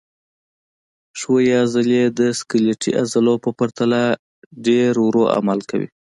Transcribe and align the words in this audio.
ښویې 1.19 1.55
عضلې 1.63 2.01
د 2.19 2.21
سکلیټي 2.39 2.91
عضلو 3.01 3.33
په 3.43 3.49
پرتله 3.59 4.01
ډېر 4.67 4.91
ورو 5.05 5.23
عمل 5.37 5.59
کوي. 5.69 5.87